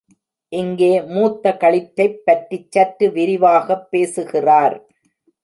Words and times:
இங்கே 0.53 1.01
மூத்த 1.07 1.51
களிற்றைப் 1.53 2.17
பற்றிச் 2.25 2.71
சற்று 2.71 3.09
விரிவாகப் 3.11 3.87
பேசுகிறார். 3.89 4.77